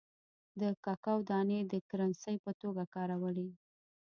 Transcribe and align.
د 0.61 0.61
ککو 0.83 1.15
دانې 1.29 1.59
د 1.71 1.73
کرنسۍ 1.89 2.35
په 2.45 2.51
توګه 2.61 2.83
کارولې. 2.95 3.49